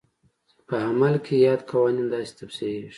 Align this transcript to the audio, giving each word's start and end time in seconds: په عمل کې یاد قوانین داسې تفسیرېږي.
په 0.67 0.75
عمل 0.87 1.15
کې 1.25 1.35
یاد 1.45 1.59
قوانین 1.71 2.07
داسې 2.13 2.31
تفسیرېږي. 2.39 2.89